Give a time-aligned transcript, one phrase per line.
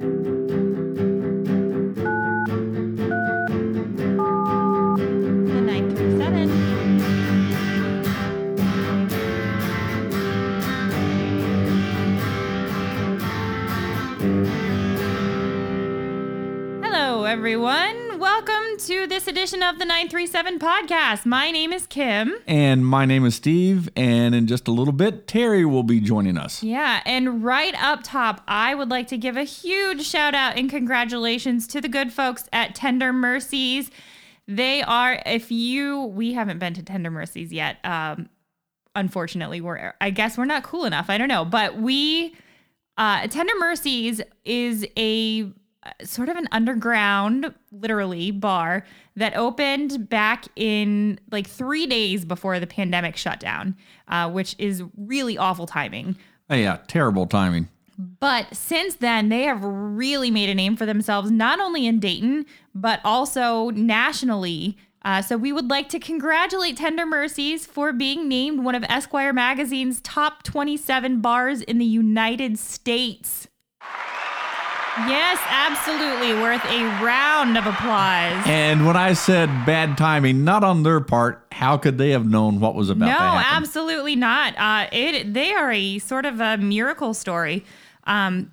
[0.00, 0.39] The
[19.30, 21.24] edition of the 937 podcast.
[21.24, 22.34] My name is Kim.
[22.48, 26.36] And my name is Steve, and in just a little bit, Terry will be joining
[26.36, 26.64] us.
[26.64, 30.68] Yeah, and right up top, I would like to give a huge shout out and
[30.68, 33.92] congratulations to the good folks at Tender Mercies.
[34.48, 37.76] They are, if you, we haven't been to Tender Mercies yet.
[37.84, 38.28] Um,
[38.96, 41.08] unfortunately, we're, I guess we're not cool enough.
[41.08, 42.34] I don't know, but we,
[42.98, 45.52] uh, Tender Mercies is a
[46.04, 48.84] sort of an underground, literally, bar
[49.16, 53.76] that opened back in like three days before the pandemic shut down,
[54.08, 56.16] uh, which is really awful timing.
[56.48, 57.68] Oh, yeah, terrible timing.
[57.98, 62.46] But since then, they have really made a name for themselves, not only in Dayton,
[62.74, 64.76] but also nationally.
[65.02, 69.32] Uh, so we would like to congratulate Tender Mercies for being named one of Esquire
[69.32, 73.48] Magazine's top 27 bars in the United States.
[75.06, 76.34] Yes, absolutely.
[76.34, 78.42] Worth a round of applause.
[78.46, 82.60] And when I said bad timing, not on their part, how could they have known
[82.60, 83.52] what was about no, to happen?
[83.52, 84.54] No, absolutely not.
[84.58, 87.64] Uh, it they are a sort of a miracle story.
[88.04, 88.50] Um,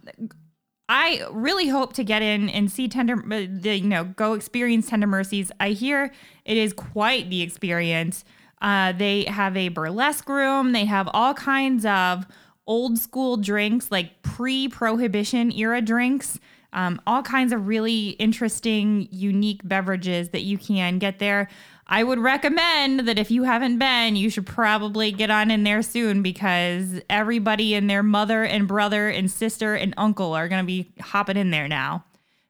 [0.89, 4.89] I really hope to get in and see Tender, uh, the, you know, go experience
[4.89, 5.51] Tender Mercies.
[5.59, 6.13] I hear
[6.45, 8.23] it is quite the experience.
[8.61, 10.71] Uh, they have a burlesque room.
[10.71, 12.25] They have all kinds of
[12.67, 16.39] old school drinks, like pre-prohibition era drinks.
[16.73, 21.49] Um, all kinds of really interesting, unique beverages that you can get there.
[21.87, 25.81] I would recommend that if you haven't been, you should probably get on in there
[25.81, 30.67] soon because everybody and their mother and brother and sister and uncle are going to
[30.67, 32.03] be hopping in there now.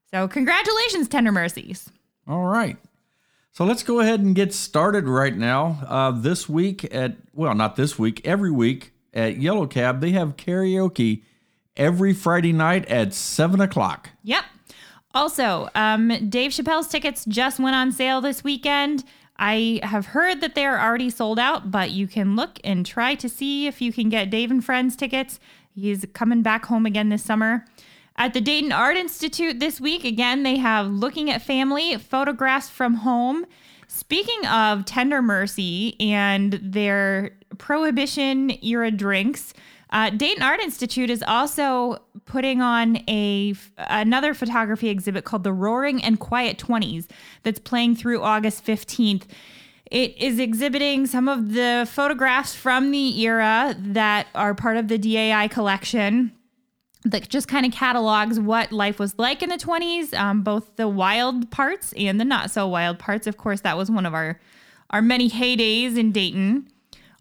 [0.09, 1.91] So, congratulations, Tender Mercies.
[2.27, 2.77] All right.
[3.51, 5.79] So let's go ahead and get started right now.
[5.87, 10.37] Uh, this week at, well, not this week, every week at Yellow Cab, they have
[10.37, 11.23] karaoke
[11.75, 14.11] every Friday night at 7 o'clock.
[14.23, 14.43] Yep.
[15.13, 19.03] Also, um, Dave Chappelle's tickets just went on sale this weekend.
[19.39, 23.27] I have heard that they're already sold out, but you can look and try to
[23.27, 25.39] see if you can get Dave and Friends tickets.
[25.73, 27.65] He's coming back home again this summer.
[28.15, 32.95] At the Dayton Art Institute this week, again, they have Looking at Family, Photographs from
[32.95, 33.45] Home.
[33.87, 39.53] Speaking of Tender Mercy and their Prohibition era drinks,
[39.91, 46.03] uh, Dayton Art Institute is also putting on a another photography exhibit called the Roaring
[46.03, 47.07] and Quiet Twenties
[47.43, 49.27] that's playing through August fifteenth.
[49.89, 54.97] It is exhibiting some of the photographs from the era that are part of the
[54.97, 56.33] DAI collection
[57.11, 60.89] that just kind of catalogs what life was like in the 20s, um, both the
[60.89, 63.27] wild parts and the not so wild parts.
[63.27, 64.39] Of course, that was one of our
[64.89, 66.67] our many heydays in Dayton.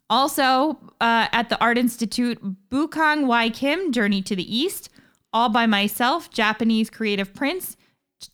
[0.09, 2.39] Also, uh, at the Art Institute,
[2.71, 4.89] Bukang Y Kim, Journey to the East,
[5.33, 7.77] All by Myself, Japanese Creative Prints,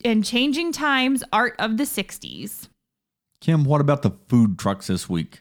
[0.04, 2.68] and Changing Times, Art of the 60s.
[3.40, 5.40] Kim, what about the food trucks this week?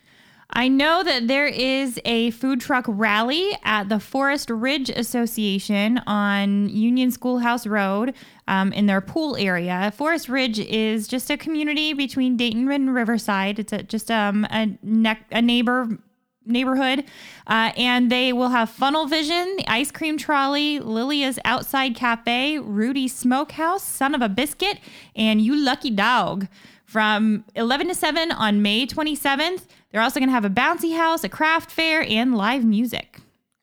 [0.53, 6.67] I know that there is a food truck rally at the Forest Ridge Association on
[6.67, 8.13] Union Schoolhouse Road
[8.49, 9.93] um, in their pool area.
[9.95, 13.59] Forest Ridge is just a community between Dayton and Riverside.
[13.59, 15.97] It's a, just um, a, ne- a neighbor
[16.45, 17.05] neighborhood.
[17.47, 23.13] Uh, and they will have Funnel Vision, the Ice Cream Trolley, Lilia's Outside Cafe, Rudy's
[23.13, 24.79] Smokehouse, Son of a Biscuit,
[25.15, 26.47] and You Lucky Dog
[26.85, 29.65] from 11 to 7 on May 27th.
[29.91, 33.19] They're also going to have a bouncy house, a craft fair, and live music.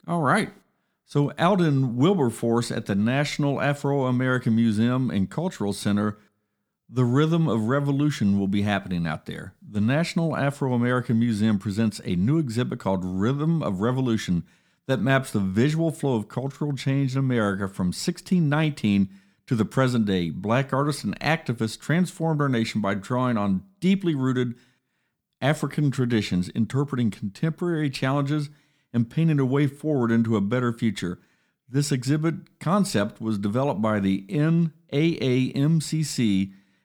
[0.07, 0.49] All right.
[1.05, 6.17] So, out in Wilberforce at the National Afro American Museum and Cultural Center,
[6.91, 9.53] the Rhythm of Revolution will be happening out there.
[9.61, 14.43] The National Afro American Museum presents a new exhibit called Rhythm of Revolution
[14.87, 19.07] that maps the visual flow of cultural change in America from 1619
[19.45, 20.31] to the present day.
[20.31, 24.55] Black artists and activists transformed our nation by drawing on deeply rooted
[25.41, 28.49] African traditions, interpreting contemporary challenges,
[28.91, 31.19] and painting a way forward into a better future.
[31.69, 34.71] This exhibit concept was developed by the NAAMCC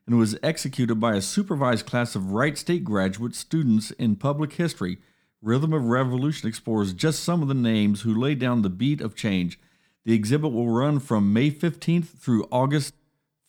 [0.07, 4.99] and was executed by a supervised class of Wright State graduate students in public history.
[5.41, 9.15] Rhythm of Revolution explores just some of the names who laid down the beat of
[9.15, 9.59] change.
[10.05, 12.95] The exhibit will run from May 15th through August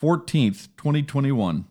[0.01, 1.65] 14th, 2021.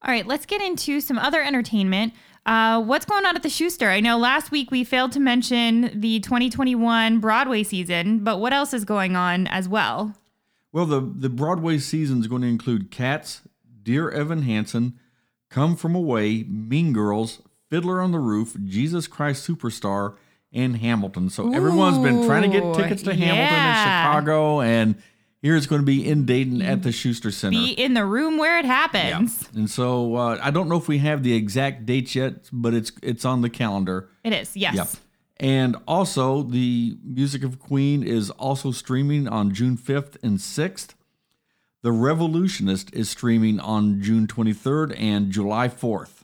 [0.00, 2.12] All right, let's get into some other entertainment.
[2.46, 3.90] Uh, what's going on at the Schuster?
[3.90, 8.72] I know last week we failed to mention the 2021 Broadway season, but what else
[8.72, 10.14] is going on as well?
[10.72, 13.42] Well, the, the Broadway season is going to include Cats,
[13.82, 14.98] Dear Evan Hansen,
[15.50, 20.16] Come From Away, Mean Girls, Fiddler on the Roof, Jesus Christ Superstar,
[20.52, 21.30] and Hamilton.
[21.30, 24.08] So everyone's been trying to get tickets to Hamilton yeah.
[24.08, 24.96] in Chicago, and
[25.40, 27.58] here it's going to be in Dayton at the Schuster Center.
[27.58, 29.48] Be in the room where it happens.
[29.54, 32.92] And so uh, I don't know if we have the exact dates yet, but it's
[33.02, 34.08] it's on the calendar.
[34.24, 34.74] It is, yes.
[34.74, 34.88] Yep.
[35.40, 40.94] And also, the Music of Queen is also streaming on June 5th and 6th.
[41.82, 46.18] The Revolutionist is streaming on June 23rd and July 4th.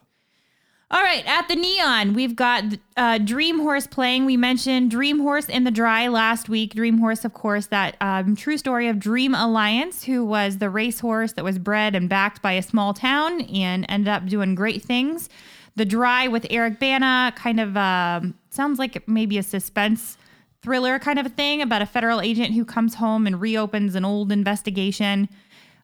[0.90, 2.64] All right, at the Neon, we've got
[2.96, 4.26] uh, Dream Horse playing.
[4.26, 6.74] We mentioned Dream Horse in the Dry last week.
[6.74, 11.32] Dream Horse, of course, that um, true story of Dream Alliance, who was the racehorse
[11.32, 15.28] that was bred and backed by a small town and ended up doing great things.
[15.74, 20.16] The Dry with Eric Bana kind of um, sounds like maybe a suspense
[20.62, 24.04] thriller kind of a thing about a federal agent who comes home and reopens an
[24.04, 25.28] old investigation.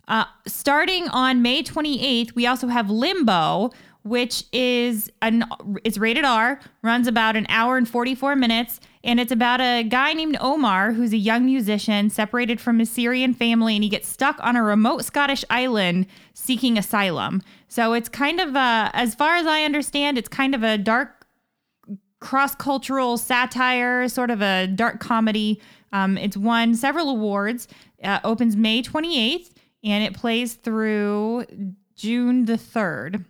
[0.08, 3.70] Uh, starting on May 28th, we also have Limbo,
[4.02, 5.44] which is an
[5.84, 10.14] it's rated R, runs about an hour and 44 minutes, and it's about a guy
[10.14, 14.38] named Omar who's a young musician separated from his Syrian family, and he gets stuck
[14.40, 17.42] on a remote Scottish island seeking asylum.
[17.68, 21.19] So it's kind of a, as far as I understand, it's kind of a dark
[22.20, 25.60] cross cultural satire, sort of a dark comedy.
[25.92, 27.66] Um, it's won several awards.
[28.02, 29.50] Uh, opens May 28th
[29.82, 31.46] and it plays through
[31.96, 33.24] June the 3rd.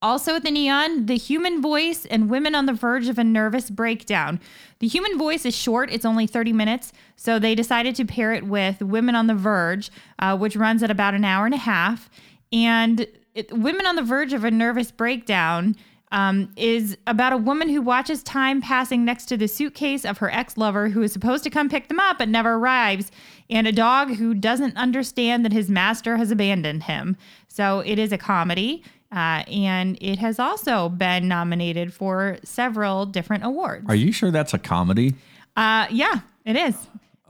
[0.00, 3.70] Also at the Neon, The Human Voice and Women on the Verge of a Nervous
[3.70, 4.40] Breakdown.
[4.80, 8.44] The Human Voice is short, it's only 30 minutes, so they decided to pair it
[8.44, 12.10] with Women on the Verge, uh, which runs at about an hour and a half.
[12.52, 15.76] And it, Women on the Verge of a Nervous Breakdown
[16.12, 20.30] um, is about a woman who watches time passing next to the suitcase of her
[20.30, 23.10] ex lover who is supposed to come pick them up but never arrives,
[23.50, 27.16] and a dog who doesn't understand that his master has abandoned him.
[27.48, 28.84] So it is a comedy.
[29.10, 33.84] Uh, and it has also been nominated for several different awards.
[33.86, 35.14] Are you sure that's a comedy?
[35.54, 36.74] Uh, yeah, it is.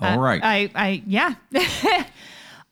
[0.01, 0.41] All Uh, right.
[0.45, 1.35] I, I, yeah.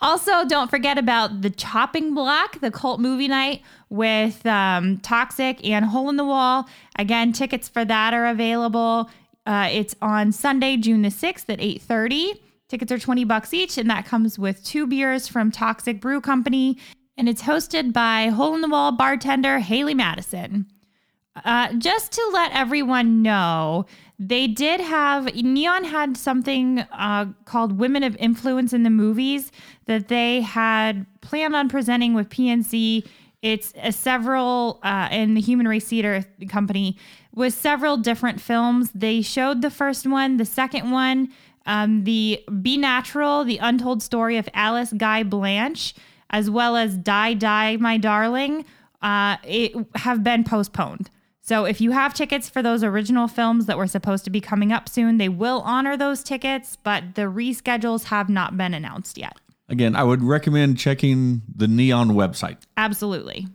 [0.01, 5.85] also, don't forget about the Chopping Block, the cult movie night with um, Toxic and
[5.85, 6.69] Hole in the Wall.
[6.99, 9.11] Again, tickets for that are available.
[9.47, 12.41] Uh, it's on Sunday, June the 6th at 8:30.
[12.69, 16.79] Tickets are 20 bucks each, and that comes with two beers from Toxic Brew Company.
[17.17, 20.67] And it's hosted by Hole in the Wall bartender Haley Madison.
[21.45, 23.87] Uh, just to let everyone know,
[24.23, 29.51] they did have Neon had something uh, called Women of Influence in the movies
[29.87, 33.09] that they had planned on presenting with PNC.
[33.41, 36.99] It's a several uh, in the Human Race Theater Company
[37.35, 38.91] with several different films.
[38.95, 41.31] They showed the first one, the second one,
[41.65, 45.95] um, the Be Natural, the Untold Story of Alice Guy Blanche,
[46.29, 48.67] as well as Die Die My Darling,
[49.01, 51.09] uh, it have been postponed.
[51.51, 54.71] So if you have tickets for those original films that were supposed to be coming
[54.73, 59.37] up soon, they will honor those tickets, but the reschedules have not been announced yet.
[59.69, 62.59] Again, I would recommend checking the Neon website.
[62.77, 63.49] Absolutely.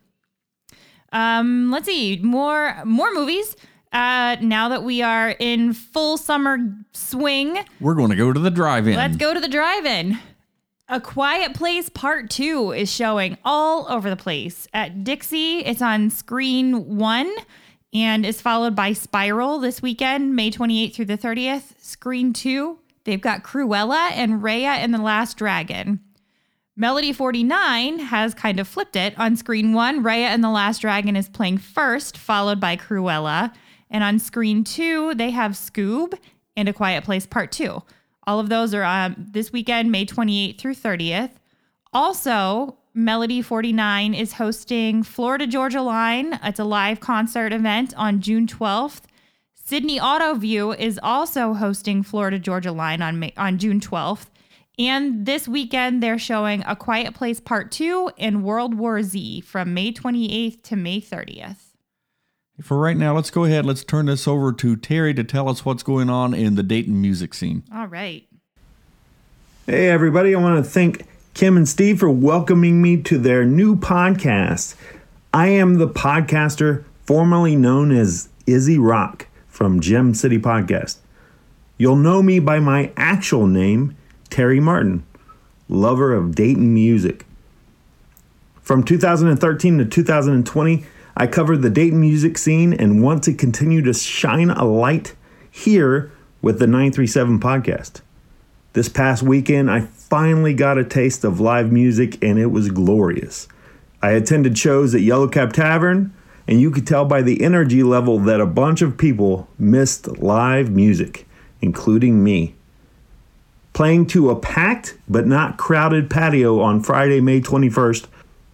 [1.14, 3.56] Um, let's see more more movies.
[3.94, 6.58] Uh, now that we are in full summer
[6.92, 8.98] swing, We're going to go to the drive-in.
[8.98, 10.20] let's go to the drive-in.
[10.90, 14.68] A Quiet Place Part 2 is showing all over the place.
[14.74, 17.34] At Dixie, it's on screen 1
[17.96, 21.82] and is followed by Spiral this weekend, May 28th through the 30th.
[21.82, 26.02] Screen 2, they've got Cruella and Raya and the Last Dragon.
[26.76, 29.18] Melody 49 has kind of flipped it.
[29.18, 33.54] On screen 1, Raya and the Last Dragon is playing first, followed by Cruella.
[33.90, 36.20] And on screen 2, they have Scoob
[36.58, 37.82] and A Quiet Place Part 2.
[38.28, 41.32] All of those are um, this weekend, May 28th through 30th.
[41.94, 46.40] Also, Melody 49 is hosting Florida Georgia Line.
[46.42, 49.02] It's a live concert event on June 12th.
[49.54, 54.28] Sidney Auto-Vue is also hosting Florida Georgia Line on May, on June 12th.
[54.80, 59.74] And this weekend they're showing A Quiet Place Part 2 and World War Z from
[59.74, 61.74] May 28th to May 30th.
[62.62, 63.66] For right now, let's go ahead.
[63.66, 67.02] Let's turn this over to Terry to tell us what's going on in the Dayton
[67.02, 67.64] music scene.
[67.76, 68.26] All right.
[69.66, 70.34] Hey, everybody.
[70.34, 74.74] I want to thank Kim and Steve for welcoming me to their new podcast.
[75.34, 80.96] I am the podcaster formerly known as Izzy Rock from Gem City Podcast.
[81.78, 83.98] You'll know me by my actual name,
[84.30, 85.06] Terry Martin,
[85.68, 87.26] lover of Dayton music.
[88.62, 90.86] From 2013 to 2020,
[91.18, 95.14] I covered the Dayton music scene and want to continue to shine a light
[95.52, 98.00] here with the 937 podcast.
[98.76, 103.48] This past weekend, I finally got a taste of live music and it was glorious.
[104.02, 106.14] I attended shows at Yellow Cab Tavern,
[106.46, 110.72] and you could tell by the energy level that a bunch of people missed live
[110.72, 111.26] music,
[111.62, 112.54] including me.
[113.72, 118.08] Playing to a packed but not crowded patio on Friday, May 21st,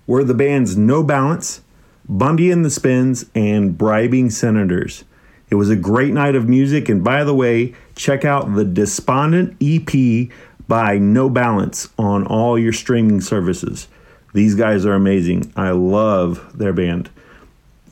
[0.05, 1.61] were the bands No Balance,
[2.07, 5.03] Bundy and the Spins, and Bribing Senators.
[5.49, 9.55] It was a great night of music, and by the way, check out the Despondent
[9.61, 10.29] EP
[10.67, 13.87] by No Balance on all your streaming services.
[14.33, 15.53] These guys are amazing.
[15.55, 17.11] I love their band.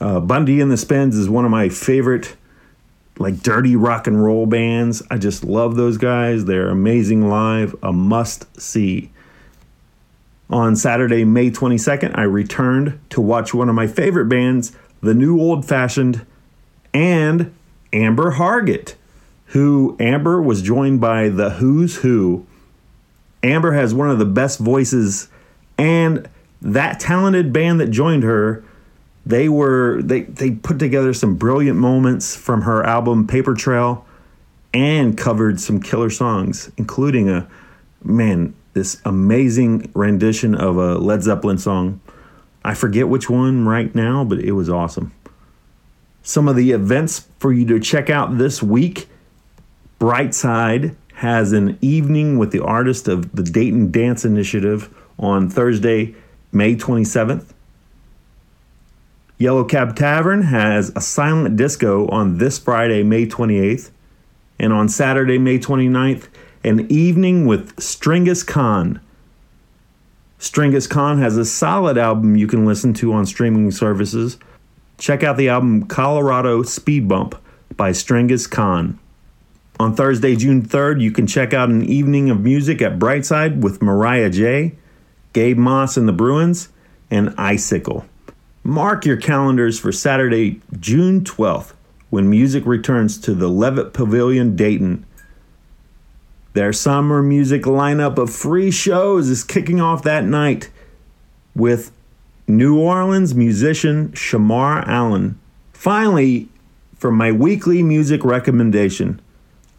[0.00, 2.34] Uh, Bundy and the Spins is one of my favorite,
[3.18, 5.00] like dirty rock and roll bands.
[5.12, 6.46] I just love those guys.
[6.46, 9.12] They're amazing live, a must see.
[10.48, 15.38] On Saturday, May 22nd, I returned to watch one of my favorite bands, the New
[15.38, 16.26] Old Fashioned,
[16.92, 17.54] and
[17.92, 18.94] Amber Hargett,
[19.50, 22.46] who Amber was joined by the Who's Who.
[23.42, 25.28] Amber has one of the best voices
[25.76, 26.28] and
[26.62, 28.62] that talented band that joined her
[29.26, 34.04] they were they they put together some brilliant moments from her album paper trail
[34.72, 37.48] and covered some killer songs including a
[38.02, 42.00] man this amazing rendition of a led zeppelin song
[42.64, 45.12] i forget which one right now but it was awesome
[46.22, 49.08] some of the events for you to check out this week
[50.00, 56.14] brightside has an evening with the artist of the dayton dance initiative on thursday
[56.52, 57.52] May 27th.
[59.38, 63.90] Yellow Cab Tavern has a silent disco on this Friday, May 28th.
[64.58, 66.26] And on Saturday, May 29th,
[66.64, 69.00] an evening with Stringus Khan.
[70.38, 74.36] Stringus Khan has a solid album you can listen to on streaming services.
[74.98, 77.40] Check out the album Colorado Speed Bump
[77.76, 78.98] by Stringus Khan.
[79.78, 83.80] On Thursday, June 3rd, you can check out an evening of music at Brightside with
[83.80, 84.74] Mariah J.
[85.32, 86.70] Gabe Moss and the Bruins,
[87.10, 88.04] and Icicle.
[88.62, 91.72] Mark your calendars for Saturday, June 12th,
[92.10, 95.06] when music returns to the Levitt Pavilion, Dayton.
[96.52, 100.70] Their summer music lineup of free shows is kicking off that night
[101.54, 101.92] with
[102.48, 105.38] New Orleans musician Shamarr Allen.
[105.72, 106.48] Finally,
[106.96, 109.20] for my weekly music recommendation,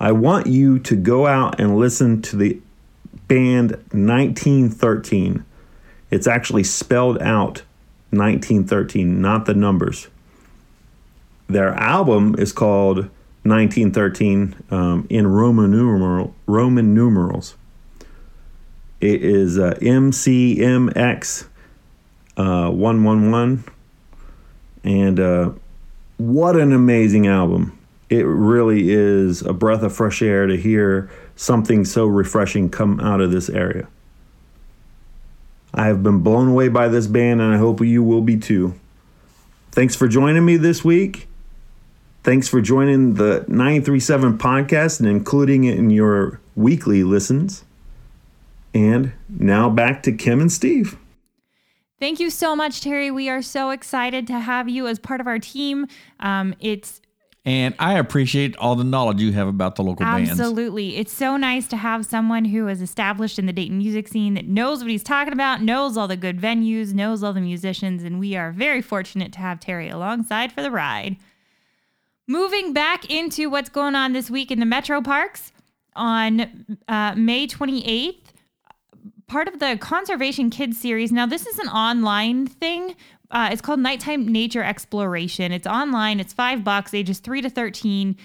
[0.01, 2.59] I want you to go out and listen to the
[3.27, 5.45] band 1913.
[6.09, 7.61] It's actually spelled out
[8.09, 10.07] 1913, not the numbers.
[11.47, 13.09] Their album is called
[13.43, 17.55] 1913 um, in Roman numeral Roman numerals.
[18.99, 21.45] It is uh, MCMX
[22.37, 23.63] uh, 111,
[24.83, 25.51] and uh,
[26.17, 27.77] what an amazing album!
[28.11, 33.21] It really is a breath of fresh air to hear something so refreshing come out
[33.21, 33.87] of this area.
[35.73, 38.73] I have been blown away by this band, and I hope you will be too.
[39.71, 41.29] Thanks for joining me this week.
[42.21, 47.63] Thanks for joining the 937 podcast and including it in your weekly listens.
[48.73, 50.97] And now back to Kim and Steve.
[51.97, 53.09] Thank you so much, Terry.
[53.09, 55.87] We are so excited to have you as part of our team.
[56.19, 56.99] Um, it's
[57.43, 60.27] and I appreciate all the knowledge you have about the local Absolutely.
[60.27, 60.39] bands.
[60.39, 60.97] Absolutely.
[60.97, 64.47] It's so nice to have someone who is established in the Dayton music scene that
[64.47, 68.19] knows what he's talking about, knows all the good venues, knows all the musicians, and
[68.19, 71.17] we are very fortunate to have Terry alongside for the ride.
[72.27, 75.51] Moving back into what's going on this week in the Metro Parks
[75.95, 78.17] on uh, May 28th,
[79.27, 81.11] part of the Conservation Kids series.
[81.11, 82.95] Now, this is an online thing,
[83.31, 85.51] uh, it's called Nighttime Nature Exploration.
[85.51, 86.19] It's online.
[86.19, 88.17] It's five bucks, ages three to thirteen.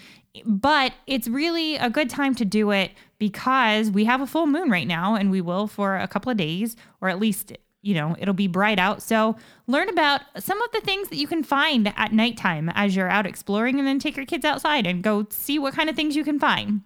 [0.44, 4.70] But it's really a good time to do it because we have a full moon
[4.70, 8.16] right now, and we will for a couple of days, or at least you know
[8.18, 9.02] it'll be bright out.
[9.02, 9.36] So
[9.66, 13.26] learn about some of the things that you can find at nighttime as you're out
[13.26, 16.24] exploring, and then take your kids outside and go see what kind of things you
[16.24, 16.82] can find.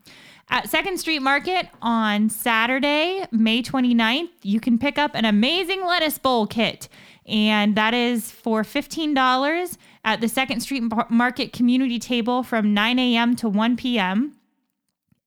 [0.52, 6.18] At Second Street Market on Saturday, May 29th, you can pick up an amazing lettuce
[6.18, 6.88] bowl kit
[7.26, 13.36] and that is for $15 at the Second Street Market community table from 9 a.m.
[13.36, 14.36] to 1 p.m.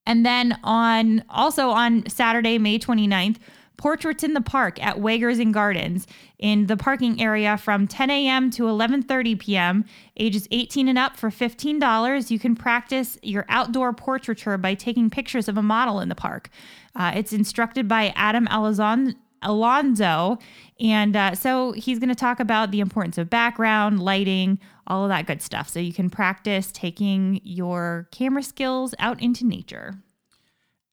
[0.05, 3.37] And then on also on Saturday, May 29th,
[3.77, 6.07] Portraits in the Park at Wegerzyn Gardens
[6.37, 8.51] in the parking area from 10 a.m.
[8.51, 9.85] to 11:30 p.m.
[10.17, 12.29] Ages 18 and up for $15.
[12.29, 16.49] You can practice your outdoor portraiture by taking pictures of a model in the park.
[16.95, 20.39] Uh, it's instructed by Adam Alazon Alonzo.
[20.79, 25.09] And uh, so he's going to talk about the importance of background, lighting, all of
[25.09, 25.69] that good stuff.
[25.69, 29.95] So you can practice taking your camera skills out into nature.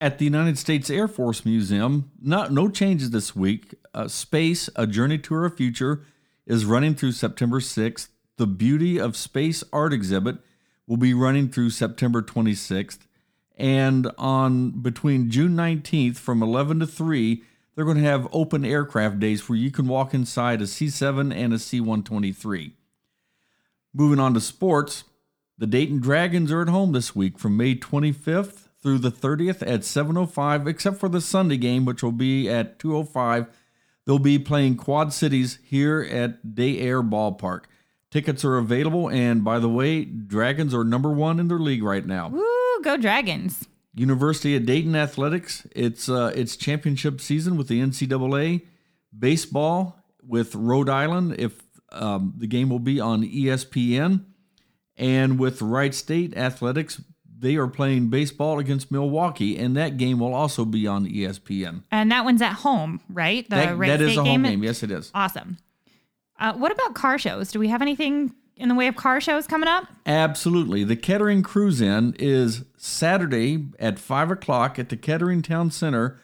[0.00, 3.74] At the United States Air Force Museum, not, no changes this week.
[3.92, 6.04] Uh, Space, A Journey to Our Future,
[6.46, 8.08] is running through September 6th.
[8.36, 10.38] The Beauty of Space art exhibit
[10.86, 13.00] will be running through September 26th.
[13.58, 17.42] And on between June 19th from 11 to 3,
[17.80, 21.32] they're going to have open aircraft days where you can walk inside a C 7
[21.32, 22.74] and a C 123.
[23.94, 25.04] Moving on to sports,
[25.56, 29.80] the Dayton Dragons are at home this week from May 25th through the 30th at
[29.80, 33.46] 7:05 except for the Sunday game which will be at 2:05.
[34.04, 37.62] They'll be playing Quad Cities here at Day Air Ballpark.
[38.10, 42.04] Tickets are available and by the way, Dragons are number 1 in their league right
[42.04, 42.28] now.
[42.28, 43.66] Woo, go Dragons.
[43.94, 45.66] University of Dayton athletics.
[45.74, 48.66] It's uh, it's championship season with the NCAA.
[49.16, 51.34] Baseball with Rhode Island.
[51.38, 54.24] If um, the game will be on ESPN,
[54.96, 57.02] and with Wright State athletics,
[57.36, 61.82] they are playing baseball against Milwaukee, and that game will also be on ESPN.
[61.90, 63.48] And that one's at home, right?
[63.48, 64.62] The That, Wright that is State a home game.
[64.62, 65.10] Yes, it is.
[65.14, 65.56] Awesome.
[66.38, 67.50] Uh, what about car shows?
[67.50, 69.86] Do we have anything in the way of car shows coming up?
[70.06, 70.84] Absolutely.
[70.84, 76.20] The Kettering Cruise In is Saturday at 5 o'clock at the Kettering Town Center,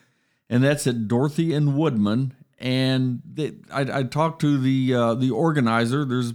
[0.48, 2.34] and that's at Dorothy and Woodman.
[2.58, 6.04] And they, I, I talked to the uh, the organizer.
[6.04, 6.32] There's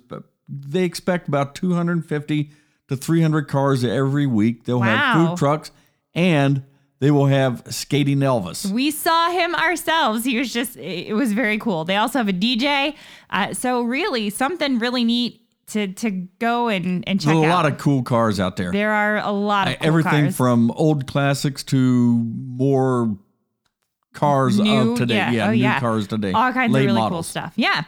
[0.48, 2.52] they expect about 250
[2.90, 4.66] to 300 cars every week.
[4.66, 5.72] They'll have food trucks,
[6.14, 6.64] and
[7.00, 8.70] they will have skating Elvis.
[8.72, 10.24] We saw him ourselves.
[10.24, 11.84] He was just, it was very cool.
[11.84, 12.96] They also have a DJ.
[13.32, 15.41] Uh, so, really, something really neat
[15.72, 17.64] to, to go and, and check There's a out.
[17.64, 18.72] lot of cool cars out there.
[18.72, 20.38] there are a lot of cool Everything cars.
[20.38, 21.78] from old classics to
[22.58, 23.18] more
[24.14, 25.16] cars new of today.
[25.16, 25.80] Yeah, Yeah, oh, new yeah.
[25.80, 26.32] cars today.
[26.34, 27.54] All kinds Late of really cool stuff.
[27.56, 27.84] Yeah.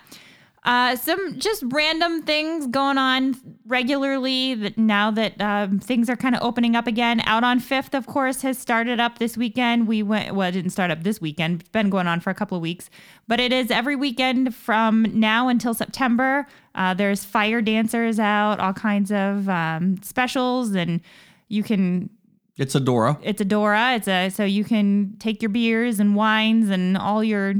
[0.66, 6.36] Uh, some just random things going on regularly that now that um, things are kind
[6.36, 7.22] of opening up again.
[7.26, 9.88] Out on Fifth, of course, has started up this weekend.
[9.88, 11.62] We went well, it didn't start up this weekend.
[11.62, 12.90] It's been going on for a couple of weeks,
[13.28, 16.48] but it is every weekend from now until September.
[16.76, 21.02] Uh, there's fire dancers out, all kinds of um, specials, and
[21.50, 22.10] you can
[22.58, 23.20] It's Adora.
[23.22, 23.96] it's a Dora.
[23.96, 27.54] It's a so you can take your beers and wines and all your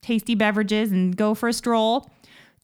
[0.00, 2.08] tasty beverages and go for a stroll.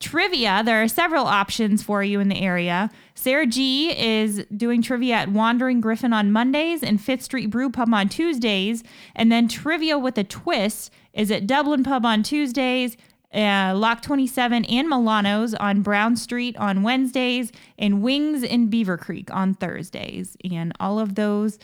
[0.03, 2.91] Trivia, there are several options for you in the area.
[3.15, 7.95] Sarah G is doing trivia at Wandering Griffin on Mondays and Fifth Street Brew Pub
[7.95, 8.83] on Tuesdays.
[9.15, 12.97] And then Trivia with a Twist is at Dublin Pub on Tuesdays,
[13.33, 19.55] uh, Lock 27 and Milano's on Brown Street on Wednesdays, and Wings in Beavercreek on
[19.55, 20.37] Thursdays.
[20.45, 21.61] And all of those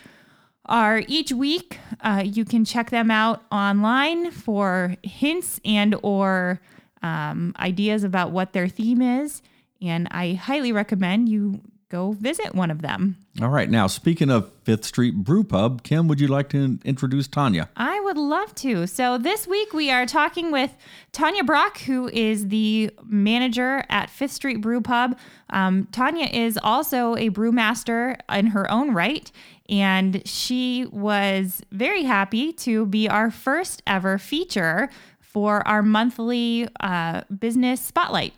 [0.65, 1.79] are each week.
[2.01, 6.61] Uh, you can check them out online for hints and or
[7.03, 9.43] um, ideas about what their theme is.
[9.81, 13.17] And I highly recommend you go visit one of them.
[13.41, 13.71] All right.
[13.71, 17.71] Now, speaking of Fifth Street Brew Pub, Kim, would you like to introduce Tanya?
[17.77, 18.87] I would love to.
[18.87, 20.75] So this week we are talking with
[21.13, 25.17] Tanya Brock, who is the manager at Fifth Street Brew Pub.
[25.51, 29.31] Um, Tanya is also a brewmaster in her own right,
[29.69, 34.91] and she was very happy to be our first ever feature
[35.29, 38.33] for our monthly uh, business spotlight.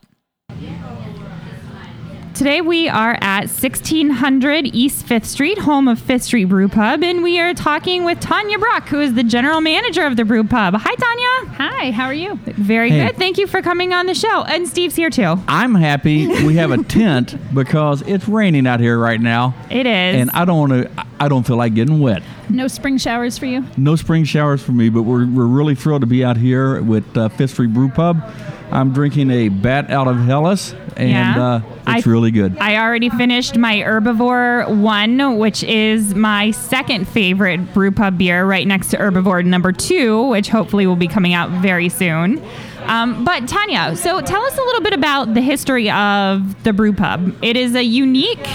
[2.40, 7.22] Today we are at 1600 East 5th Street, home of 5th Street Brew Pub, and
[7.22, 10.72] we are talking with Tanya Brock, who is the general manager of the Brew Pub.
[10.74, 11.54] Hi, Tanya.
[11.58, 12.36] Hi, how are you?
[12.56, 13.08] Very Hey.
[13.08, 13.16] good.
[13.18, 14.42] Thank you for coming on the show.
[14.44, 15.38] And Steve's here too.
[15.48, 20.22] I'm happy we have a tent because it's raining out here right now, It is.
[20.22, 21.06] and I don't want to.
[21.20, 22.22] I don't feel like getting wet.
[22.48, 23.66] No spring showers for you?
[23.76, 27.14] No spring showers for me, but we're, we're really thrilled to be out here with
[27.18, 28.22] uh, Fifth Street Brew Pub.
[28.72, 31.42] I'm drinking a Bat out of Hellas, and Yeah.
[31.42, 32.56] uh, it's I- really good.
[32.60, 38.66] I already finished my Herbivore one, which is my second favorite brew pub beer, right
[38.66, 42.40] next to Herbivore number two, which hopefully will be coming out very soon.
[42.86, 46.92] Um, but Tanya, so tell us a little bit about the history of the brew
[46.92, 47.34] pub.
[47.42, 48.46] It is a unique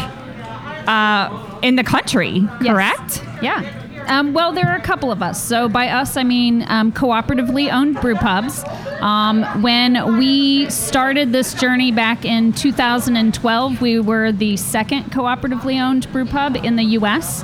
[0.88, 1.30] uh,
[1.62, 2.68] in the country, Yes.
[2.68, 3.24] correct?
[3.42, 3.64] Yeah.
[4.08, 5.44] Um, well, there are a couple of us.
[5.44, 8.64] So by us, I mean um, cooperatively owned brew pubs.
[9.02, 16.12] Um, when we started this journey back in 2012, we were the second cooperatively owned
[16.12, 17.44] brew pub in the U.S.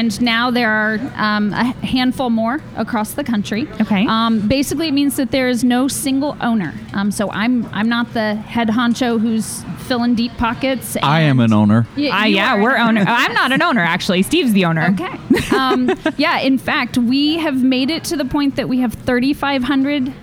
[0.00, 3.68] And now there are um, a handful more across the country.
[3.82, 4.06] Okay.
[4.08, 6.72] Um, basically, it means that there is no single owner.
[6.94, 10.96] Um, so I'm I'm not the head honcho who's filling deep pockets.
[11.02, 11.86] I am an owner.
[11.98, 13.04] Y- Uh, yeah, we're owner.
[13.06, 14.22] I'm not an owner, actually.
[14.22, 14.96] Steve's the owner.
[14.98, 15.54] Okay.
[15.54, 20.14] Um, yeah, in fact, we have made it to the point that we have 3,500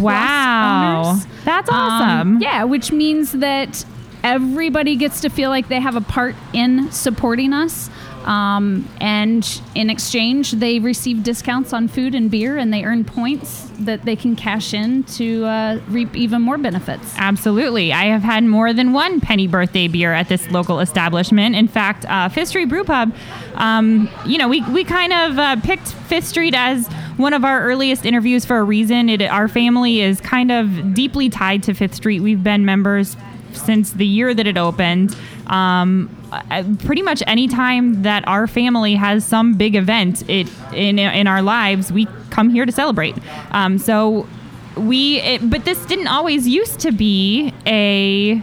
[0.00, 1.02] Wow.
[1.04, 1.26] owners.
[1.44, 2.40] That's Um, awesome.
[2.40, 3.84] yeah, which means that
[4.22, 7.90] everybody gets to feel like they have a part in supporting us.
[8.26, 13.70] Um, and in exchange, they receive discounts on food and beer, and they earn points
[13.78, 17.14] that they can cash in to uh, reap even more benefits.
[17.16, 17.92] Absolutely.
[17.92, 21.54] I have had more than one penny birthday beer at this local establishment.
[21.54, 23.14] In fact, uh, Fifth Street Brew Pub,
[23.54, 27.62] um, you know, we, we kind of uh, picked Fifth Street as one of our
[27.62, 29.08] earliest interviews for a reason.
[29.08, 32.20] It, our family is kind of deeply tied to Fifth Street.
[32.20, 33.16] We've been members
[33.52, 35.16] since the year that it opened.
[35.46, 36.10] Um,
[36.84, 41.42] pretty much any time that our family has some big event it in in our
[41.42, 43.16] lives, we come here to celebrate.
[43.52, 44.26] Um, so
[44.76, 48.42] we, it, but this didn't always used to be a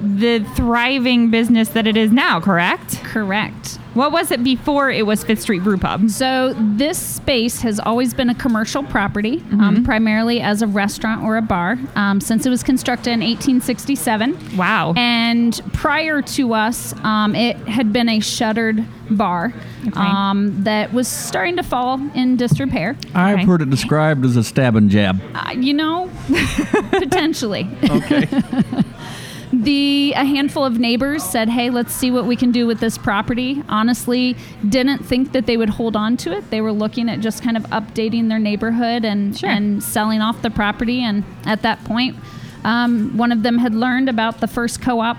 [0.00, 2.40] the thriving business that it is now.
[2.40, 3.02] Correct?
[3.02, 3.78] Correct.
[3.96, 6.10] What was it before it was Fifth Street Brew Pub?
[6.10, 11.38] So this space has always been a commercial property, um, primarily as a restaurant or
[11.38, 14.36] a bar, um, since it was constructed in 1867.
[14.54, 14.92] Wow.
[14.98, 19.54] And prior to us, um, it had been a shuttered bar
[19.86, 19.98] Okay.
[19.98, 22.96] um, that was starting to fall in disrepair.
[23.14, 23.44] I've Okay.
[23.46, 25.22] heard it described as a stab and jab.
[25.34, 26.10] Uh, you know,
[26.90, 27.66] potentially.
[27.88, 28.28] Okay.
[29.64, 32.96] the a handful of neighbors said, "Hey, let's see what we can do with this
[32.98, 34.36] property." Honestly,
[34.68, 36.50] didn't think that they would hold on to it.
[36.50, 39.48] They were looking at just kind of updating their neighborhood and Sure.
[39.50, 41.00] and selling off the property.
[41.02, 42.16] And at that point,
[42.64, 45.16] um, one of them had learned about the first co-op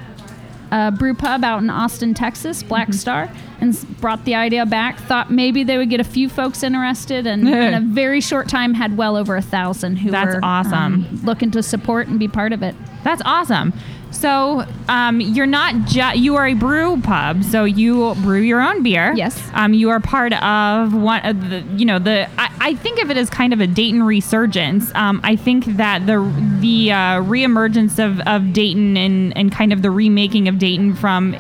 [0.70, 2.98] uh, brew pub out in Austin, Texas, Black Mm-hmm.
[2.98, 3.30] Star,
[3.62, 5.00] and brought the idea back.
[5.00, 8.74] Thought maybe they would get a few folks interested, and in a very short time
[8.74, 10.74] had well over a thousand who That's were awesome.
[10.74, 12.76] um, looking to support and be part of it.
[13.06, 13.72] That's awesome.
[14.12, 18.84] So um, you're not just you are a brew pub, so you brew your own
[18.84, 19.14] beer.
[19.16, 19.50] Yes.
[19.54, 23.12] Um, you are part of one of the you know the I, I think of
[23.12, 24.92] it as kind of a Dayton resurgence.
[24.96, 26.20] Um, I think that the
[26.60, 31.34] the uh, reemergence of, of Dayton and and kind of the remaking of Dayton from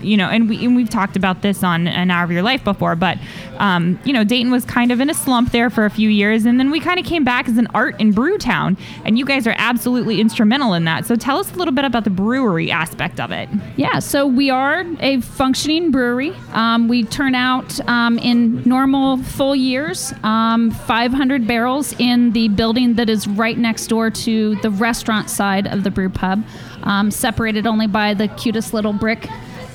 [0.00, 2.64] you know, and, we, and we've talked about this on an hour of your life
[2.64, 3.18] before, but,
[3.58, 6.44] um, you know, Dayton was kind of in a slump there for a few years,
[6.44, 9.24] and then we kind of came back as an art and brew town, and you
[9.24, 11.06] guys are absolutely instrumental in that.
[11.06, 13.48] So tell us a little bit about the brewery aspect of it.
[13.76, 16.34] Yeah, so we are a functioning brewery.
[16.52, 22.94] Um, we turn out um, in normal full years um, 500 barrels in the building
[22.94, 26.42] that is right next door to the restaurant side of the brew pub,
[26.82, 29.28] um, separated only by the cutest little brick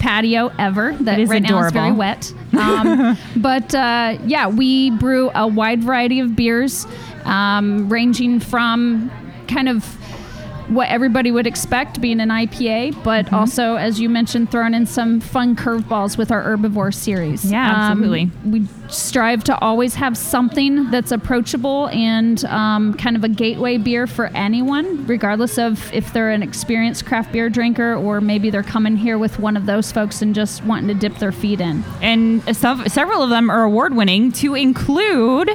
[0.04, 2.34] patio ever that is right now is very wet.
[2.54, 6.86] Um, but uh, yeah, we brew a wide variety of beers,
[7.26, 9.10] um, ranging from
[9.48, 9.84] kind of
[10.70, 13.36] what everybody would expect being an IPA, but Mm-hmm.
[13.36, 17.50] also, as you mentioned, throwing in some fun curveballs with our herbivore series.
[17.50, 18.32] Yeah, Um, absolutely.
[18.46, 24.08] we strive to always have something that's approachable and um, kind of a gateway beer
[24.08, 28.96] for anyone, regardless of if they're an experienced craft beer drinker or maybe they're coming
[28.96, 31.84] here with one of those folks and just wanting to dip their feet in.
[32.02, 35.50] And some, several of them are award winning, to include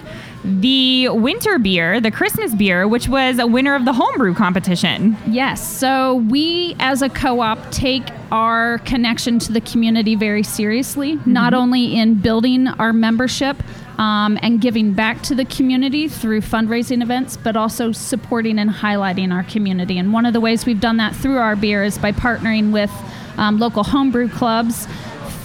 [0.44, 5.16] the winter beer, the Christmas beer, which was a winner of the homebrew competition.
[5.26, 5.66] Yes.
[5.66, 11.54] So we, as a co op, take our connection to the community very seriously, not
[11.54, 13.56] only in building our membership
[13.98, 19.32] um, and giving back to the community through fundraising events, but also supporting and highlighting
[19.32, 19.98] our community.
[19.98, 22.92] And one of the ways we've done that through our beer is by partnering with
[23.36, 24.86] um, local homebrew clubs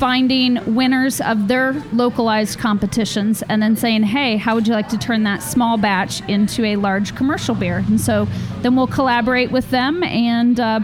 [0.03, 4.97] finding winners of their localized competitions and then saying, hey, how would you like to
[4.97, 7.77] turn that small batch into a large commercial beer?
[7.77, 8.27] And so
[8.61, 10.81] then we'll collaborate with them and uh,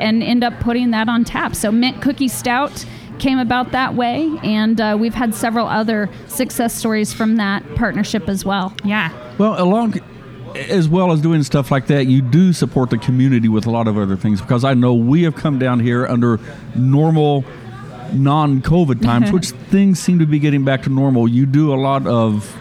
[0.00, 1.54] and end up putting that on tap.
[1.54, 2.84] So mint cookie stout
[3.18, 8.28] came about that way, and uh, we've had several other success stories from that partnership
[8.28, 8.74] as well.
[8.84, 9.12] Yeah.
[9.38, 10.00] Well, along
[10.56, 13.86] as well as doing stuff like that, you do support the community with a lot
[13.86, 16.40] of other things because I know we have come down here under
[16.74, 17.44] normal
[18.12, 21.28] non-COVID times, which things seem to be getting back to normal.
[21.28, 22.56] You do a lot of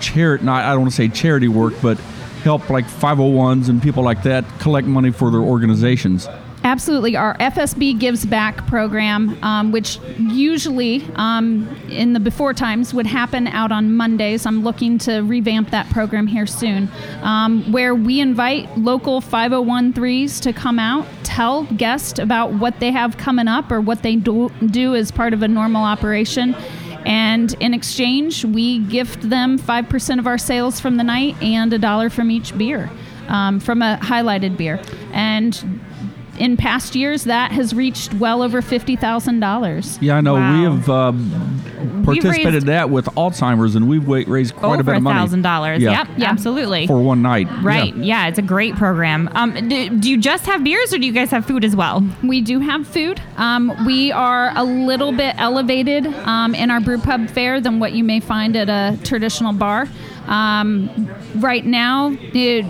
[0.00, 2.00] charity, not I don't want to say charity work, but
[2.48, 6.26] help like 501s and people like that collect money for their organizations.
[6.64, 7.14] Absolutely.
[7.14, 13.46] Our FSB Gives Back program, um, which usually um, in the before times would happen
[13.48, 14.46] out on Mondays.
[14.46, 16.88] I'm looking to revamp that program here soon,
[17.20, 23.18] um, where we invite local 501(c)(3s to come out, tell guests about what they have
[23.18, 26.56] coming up or what they do, do as part of a normal operation.
[27.08, 31.78] And in exchange, we gift them 5% of our sales from the night and a
[31.78, 32.90] dollar from each beer,
[33.28, 34.78] um, from a highlighted beer.
[35.12, 35.80] And
[36.38, 39.98] in past years, that has reached well over fifty thousand dollars.
[40.00, 40.34] Yeah, I know.
[40.34, 40.56] Wow.
[40.58, 44.84] We have um, participated raised- in that with Alzheimer's, and we've wa- raised quite a
[44.84, 45.18] bit a of money.
[45.18, 45.82] thousand dollars.
[45.82, 45.90] Yeah.
[45.90, 46.30] Yep, Yeah.
[46.30, 46.86] absolutely.
[46.86, 47.48] for one night.
[47.62, 47.94] Right.
[47.96, 48.04] Yeah.
[48.24, 48.28] Yeah.
[48.28, 49.28] it's a great program.
[49.34, 52.02] Um, do, do you just have beers or do you guys have food as well?
[52.22, 53.20] We do have food.
[53.36, 57.92] Um, we are a little bit elevated um, in our brew pub fare than what
[57.92, 59.86] you may find at a traditional bar.
[60.26, 62.64] Um, right now, it,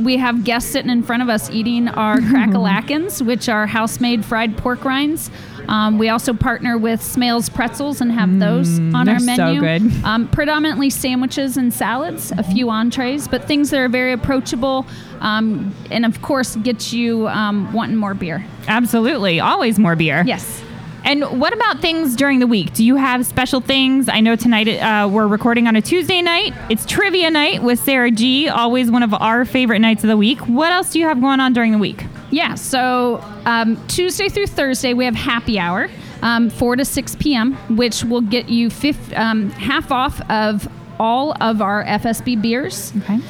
[0.00, 4.56] we have guests sitting in front of us eating our crackalackins, which are house-made fried
[4.56, 5.30] pork rinds.
[5.68, 9.60] Um, we also partner with Smales Pretzels and have those on they're our so menu.
[9.60, 9.92] good.
[10.06, 14.86] Um, predominantly sandwiches and salads, a few entrees, but things that are very approachable,
[15.20, 18.44] um, and of course, get you um, wanting more beer.
[18.68, 19.40] Absolutely.
[19.40, 20.22] Always more beer.
[20.24, 20.62] Yes.
[21.06, 22.72] And what about things during the week?
[22.72, 24.08] Do you have special things?
[24.08, 26.52] I know tonight uh, we're recording on a Tuesday night.
[26.68, 30.40] It's trivia night with Sarah G, always one of our favorite nights of the week.
[30.40, 32.04] What else do you have going on during the week?
[32.32, 35.88] Yeah, so um, Tuesday through Thursday, we have happy hour,
[36.22, 38.68] um, 4 to 6 p.m., which will get you
[39.14, 42.92] um, half off of all of our FSB beers.
[42.96, 43.20] Okay.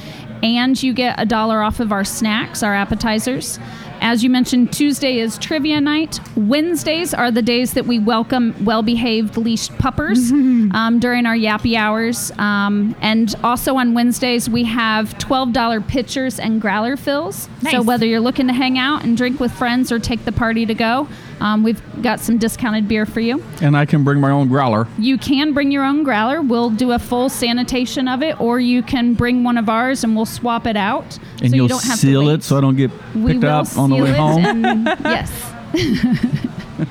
[0.42, 3.58] And you get a dollar off of our snacks, our appetizers.
[4.00, 6.20] As you mentioned, Tuesday is trivia night.
[6.37, 11.76] Wednesdays are the days that we welcome well behaved leashed puppers um, during our yappy
[11.76, 12.30] hours.
[12.38, 17.48] Um, and also on Wednesdays, we have $12 pitchers and growler fills.
[17.70, 20.66] So whether you're looking to hang out and drink with friends or take the party
[20.66, 21.09] to go,
[21.40, 23.42] um, we've got some discounted beer for you.
[23.61, 24.87] And I can bring my own growler.
[24.99, 26.40] You can bring your own growler.
[26.40, 30.16] We'll do a full sanitation of it, or you can bring one of ours and
[30.16, 31.18] we'll swap it out.
[31.42, 32.35] And so you'll you don't have seal to wait.
[32.35, 34.64] it so I don't get we picked will up on the way it home.
[34.64, 35.53] and- yes.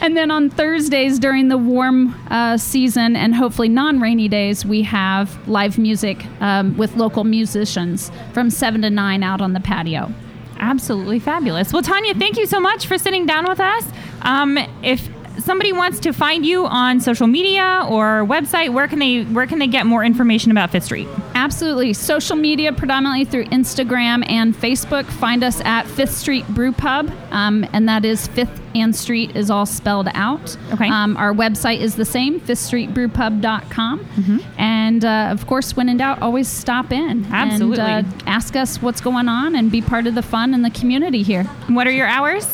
[0.00, 5.48] and then on Thursdays during the warm uh, season and hopefully non-rainy days, we have
[5.48, 10.12] live music um, with local musicians from seven to nine out on the patio.
[10.58, 11.72] Absolutely fabulous.
[11.72, 13.84] Well, Tanya, thank you so much for sitting down with us.
[14.22, 19.22] Um, if somebody wants to find you on social media or website, where can they
[19.24, 21.08] where can they get more information about Fifth Street?
[21.34, 21.92] Absolutely.
[21.92, 25.04] Social media, predominantly through Instagram and Facebook.
[25.04, 29.50] Find us at Fifth Street Brew Pub, um, and that is Fifth and Street is
[29.50, 30.56] all spelled out.
[30.72, 30.88] Okay.
[30.88, 34.06] Um, our website is the same, fifthstreetbrewpub.com.
[34.58, 37.24] And uh, of course, when in doubt, always stop in.
[37.32, 37.80] Absolutely.
[37.80, 40.70] And uh, ask us what's going on and be part of the fun and the
[40.70, 41.44] community here.
[41.68, 42.46] What are your hours?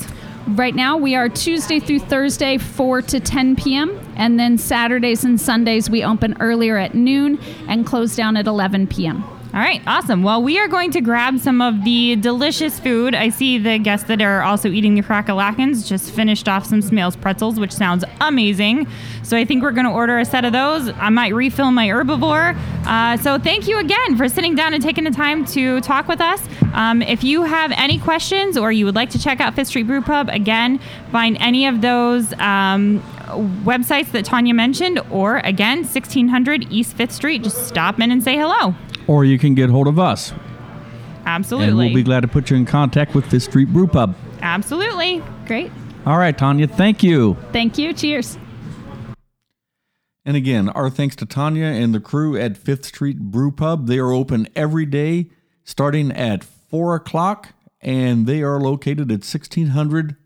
[0.48, 3.98] Right now, we are Tuesday through Thursday, 4 to 10 p.m.
[4.16, 8.88] And then Saturdays and Sundays, we open earlier at noon and close down at 11
[8.88, 9.24] p.m.
[9.54, 10.22] All right, awesome.
[10.22, 13.14] Well, we are going to grab some of the delicious food.
[13.14, 17.20] I see the guests that are also eating the crackalackins just finished off some Smales
[17.20, 18.86] pretzels, which sounds amazing.
[19.22, 20.88] So I think we're going to order a set of those.
[20.96, 22.56] I might refill my herbivore.
[22.86, 26.22] Uh, so thank you again for sitting down and taking the time to talk with
[26.22, 26.40] us.
[26.72, 29.86] Um, if you have any questions or you would like to check out Fifth Street
[29.86, 33.02] Brew Pub, again, find any of those um,
[33.66, 37.42] websites that Tanya mentioned, or again, 1600 East Fifth Street.
[37.42, 38.74] Just stop in and say hello.
[39.06, 40.32] Or you can get hold of us.
[41.24, 41.68] Absolutely.
[41.68, 44.16] And we'll be glad to put you in contact with Fifth Street Brew Pub.
[44.40, 45.22] Absolutely.
[45.46, 45.70] Great.
[46.04, 47.36] All right, Tanya, thank you.
[47.52, 47.92] Thank you.
[47.92, 48.38] Cheers.
[50.24, 53.86] And again, our thanks to Tanya and the crew at Fifth Street Brew Pub.
[53.86, 55.30] They are open every day
[55.64, 60.16] starting at 4 o'clock, and they are located at 1600.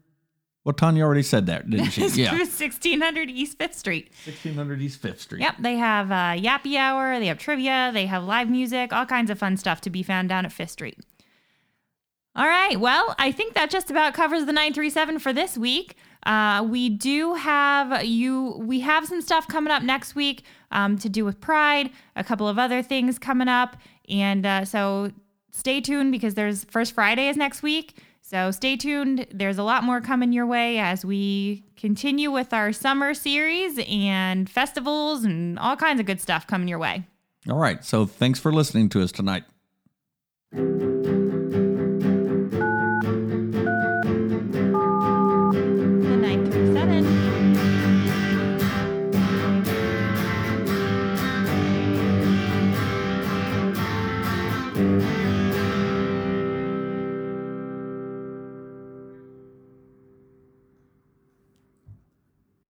[0.66, 2.08] Well, Tanya already said that, didn't she?
[2.20, 2.32] Yeah.
[2.32, 4.10] 1600 East Fifth Street.
[4.24, 5.40] 1600 East Fifth Street.
[5.40, 9.30] Yep, they have uh, Yappy Hour, they have trivia, they have live music, all kinds
[9.30, 10.98] of fun stuff to be found down at Fifth Street.
[12.34, 15.94] All right, well, I think that just about covers the 937 for this week.
[16.24, 18.56] Uh, we do have you.
[18.58, 21.90] We have some stuff coming up next week um, to do with Pride.
[22.16, 23.76] A couple of other things coming up,
[24.08, 25.12] and uh, so
[25.52, 27.98] stay tuned because there's First Friday is next week.
[28.28, 29.28] So stay tuned.
[29.32, 34.50] There's a lot more coming your way as we continue with our summer series and
[34.50, 37.04] festivals and all kinds of good stuff coming your way.
[37.48, 37.84] All right.
[37.84, 39.44] So thanks for listening to us tonight.